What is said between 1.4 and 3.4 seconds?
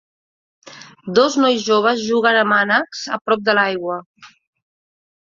nois joves juguen amb ànecs a